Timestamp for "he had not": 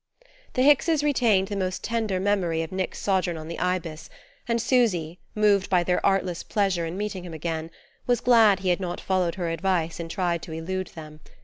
8.61-8.99